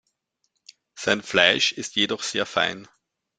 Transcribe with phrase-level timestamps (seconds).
[0.95, 2.87] Sein Fleisch ist jedoch sehr fein.